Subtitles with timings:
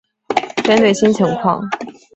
[0.63, 1.61] 针对新情况